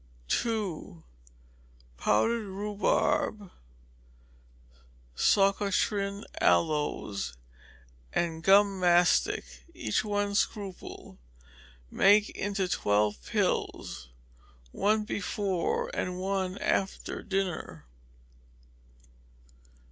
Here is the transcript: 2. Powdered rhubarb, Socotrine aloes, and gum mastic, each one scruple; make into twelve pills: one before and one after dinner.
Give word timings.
2. 0.29 1.03
Powdered 1.97 2.47
rhubarb, 2.47 3.51
Socotrine 5.15 6.23
aloes, 6.39 7.37
and 8.11 8.41
gum 8.43 8.79
mastic, 8.79 9.45
each 9.75 10.03
one 10.03 10.33
scruple; 10.33 11.19
make 11.91 12.31
into 12.31 12.67
twelve 12.67 13.23
pills: 13.27 14.09
one 14.71 15.03
before 15.03 15.91
and 15.93 16.17
one 16.19 16.57
after 16.57 17.21
dinner. 17.21 17.85